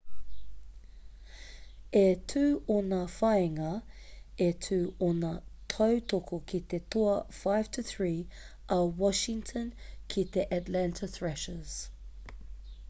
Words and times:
e 1.99 2.01
2 2.29 2.45
ōna 2.75 3.01
whāinga 3.15 3.67
e 4.45 4.47
2 4.69 4.79
ōna 5.09 5.29
tautoko 5.73 6.39
ki 6.53 6.61
te 6.71 6.79
toa 6.95 7.17
5-3 7.41 8.11
a 8.77 8.79
washington 9.03 9.67
ki 10.15 10.25
te 10.37 10.47
atlanta 10.59 11.11
thrashers 11.19 11.77